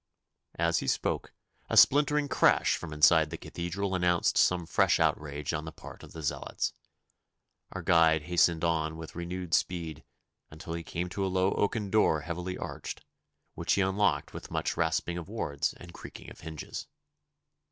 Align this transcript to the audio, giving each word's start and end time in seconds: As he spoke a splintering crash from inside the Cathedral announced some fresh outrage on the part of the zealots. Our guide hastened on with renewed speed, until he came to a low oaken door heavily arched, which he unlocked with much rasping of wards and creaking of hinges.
As 0.57 0.79
he 0.79 0.87
spoke 0.87 1.31
a 1.69 1.77
splintering 1.77 2.27
crash 2.27 2.75
from 2.75 2.91
inside 2.91 3.29
the 3.29 3.37
Cathedral 3.37 3.93
announced 3.93 4.35
some 4.35 4.65
fresh 4.65 4.99
outrage 4.99 5.53
on 5.53 5.65
the 5.65 5.71
part 5.71 6.01
of 6.01 6.11
the 6.11 6.23
zealots. 6.23 6.73
Our 7.73 7.83
guide 7.83 8.23
hastened 8.23 8.63
on 8.63 8.97
with 8.97 9.13
renewed 9.15 9.53
speed, 9.53 10.03
until 10.49 10.73
he 10.73 10.81
came 10.81 11.07
to 11.09 11.23
a 11.23 11.27
low 11.29 11.51
oaken 11.53 11.91
door 11.91 12.21
heavily 12.21 12.57
arched, 12.57 13.05
which 13.53 13.73
he 13.73 13.81
unlocked 13.81 14.33
with 14.33 14.49
much 14.49 14.75
rasping 14.75 15.19
of 15.19 15.29
wards 15.29 15.75
and 15.75 15.93
creaking 15.93 16.31
of 16.31 16.39
hinges. 16.39 16.87